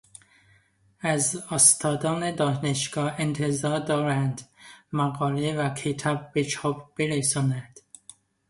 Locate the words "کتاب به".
5.73-6.43